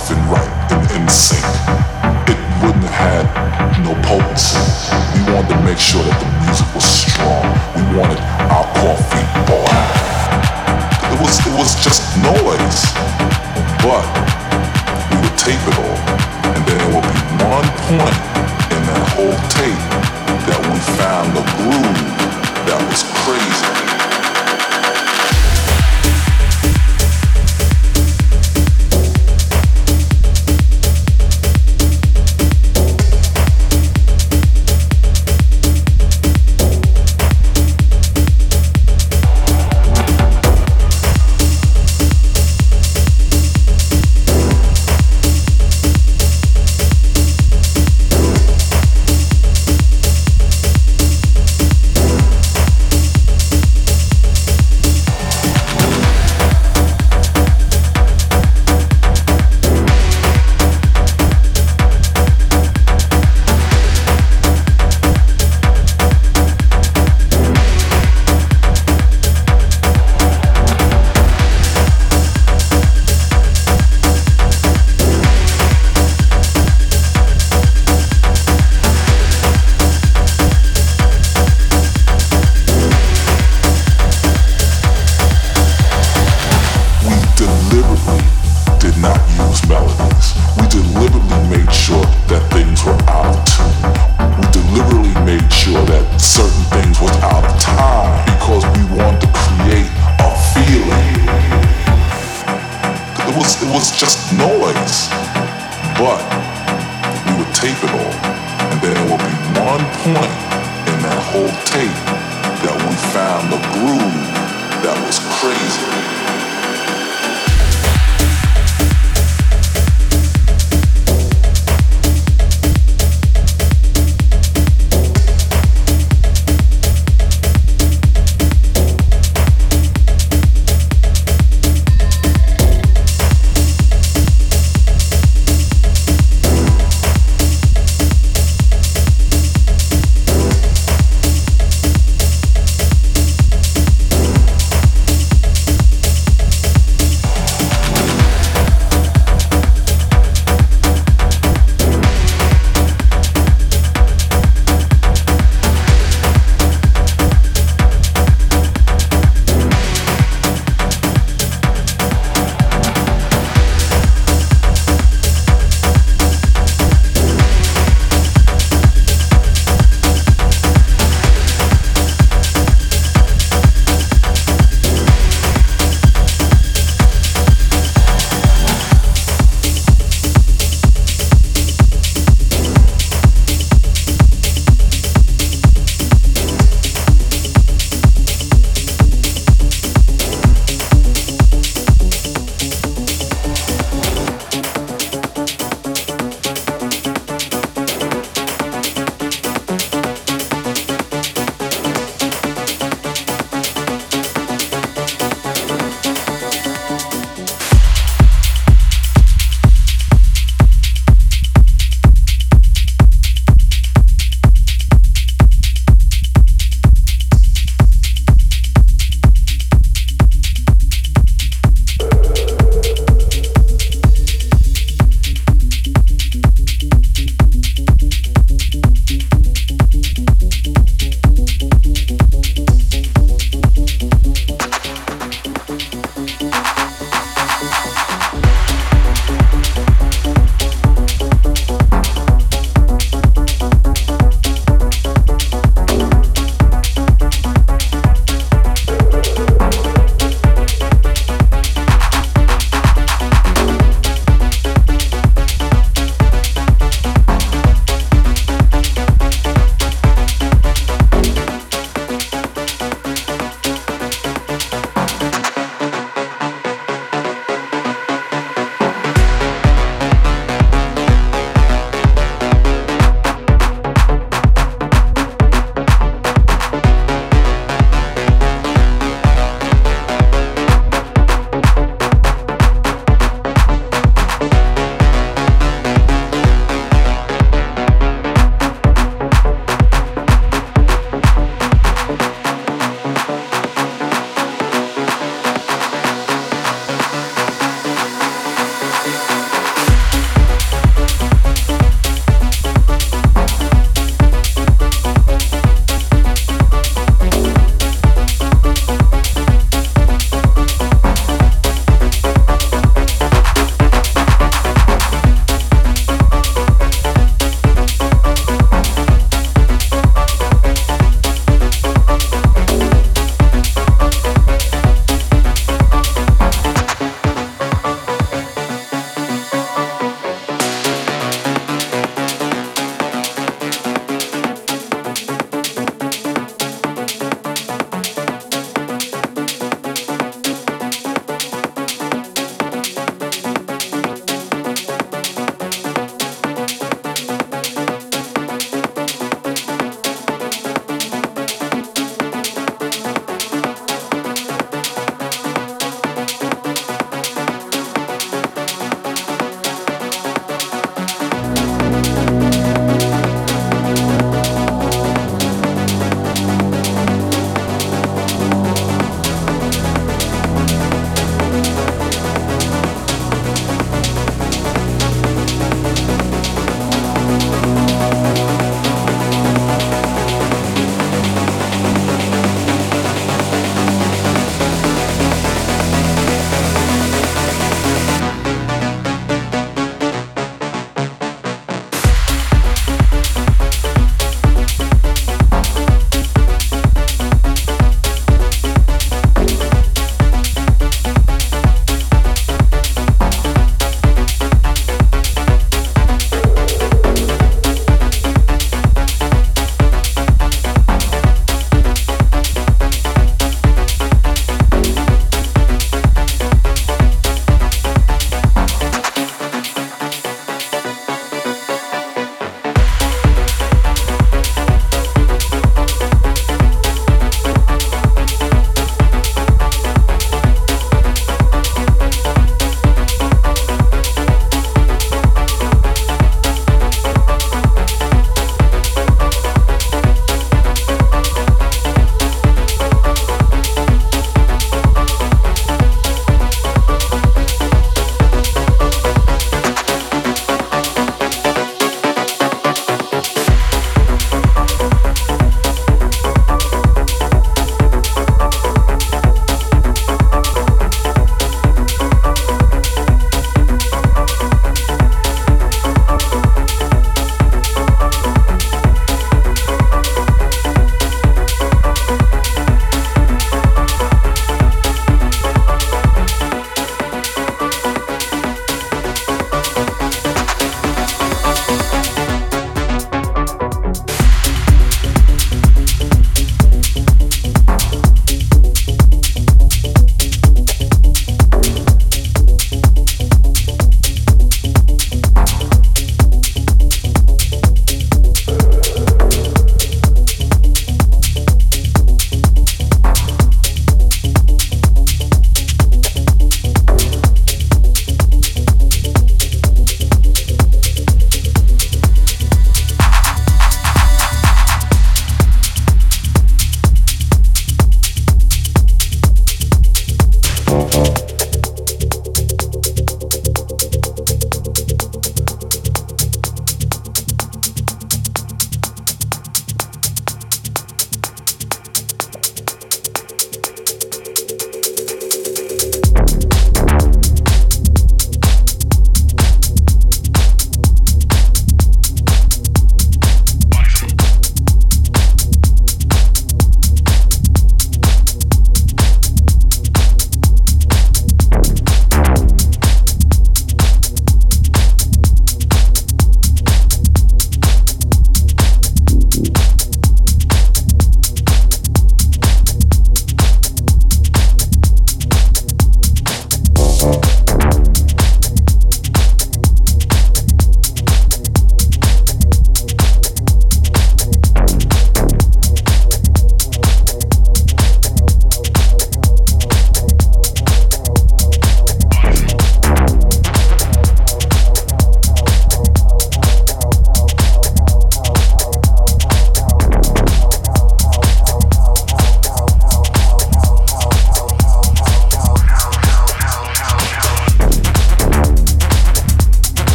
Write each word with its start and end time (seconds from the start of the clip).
nothing 0.00 0.32
right, 0.32 0.72
and 0.72 0.90
in 0.96 1.08
sync. 1.08 1.44
It 2.24 2.40
wouldn't 2.64 2.88
have 2.88 2.96
had 3.04 3.84
no 3.84 3.92
potency. 4.00 4.56
We 5.12 5.20
wanted 5.28 5.52
to 5.52 5.60
make 5.60 5.76
sure 5.76 6.00
that 6.00 6.16
the 6.16 6.28
music 6.40 6.68
was 6.72 6.88
strong. 6.88 7.44
We 7.76 7.84
wanted 7.92 8.16
our 8.48 8.64
coffee 8.80 9.28
boy. 9.44 9.68
It 11.12 11.18
was 11.20 11.36
it 11.44 11.52
was 11.52 11.76
just 11.84 12.00
noise. 12.24 12.80
But 13.84 14.08
we 15.12 15.20
would 15.20 15.36
tape 15.36 15.60
it 15.68 15.76
all, 15.76 16.00
and 16.48 16.60
then 16.64 16.76
there 16.80 16.92
would 16.96 17.04
be 17.04 17.20
one 17.44 17.68
point 17.92 18.20
in 18.72 18.80
that 18.88 19.04
whole 19.12 19.36
tape 19.52 19.84
that 20.48 20.60
we 20.64 20.80
found 20.96 21.36
the 21.36 21.44
groove 21.60 22.00
that 22.64 22.80
was 22.88 23.04
crazy. 23.20 23.99